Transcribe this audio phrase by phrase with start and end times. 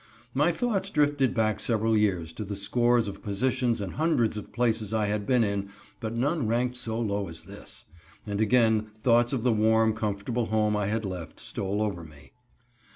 [0.33, 4.95] My thoughts drifted back several years to the scores of positions and hundreds of places
[4.95, 7.85] I had been in, but none ranked so low as this;
[8.25, 12.31] and again, thoughts of the warm, comfortable home I had left stole over me.